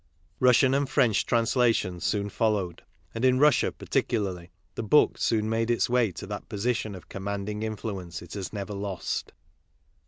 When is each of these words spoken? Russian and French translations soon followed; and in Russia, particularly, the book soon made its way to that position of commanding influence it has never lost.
Russian 0.39 0.73
and 0.73 0.89
French 0.89 1.27
translations 1.27 2.03
soon 2.05 2.29
followed; 2.29 2.81
and 3.13 3.23
in 3.23 3.37
Russia, 3.37 3.71
particularly, 3.71 4.49
the 4.73 4.81
book 4.81 5.19
soon 5.19 5.47
made 5.47 5.69
its 5.69 5.91
way 5.91 6.11
to 6.13 6.25
that 6.25 6.49
position 6.49 6.95
of 6.95 7.07
commanding 7.07 7.61
influence 7.61 8.19
it 8.23 8.33
has 8.33 8.51
never 8.51 8.73
lost. 8.73 9.31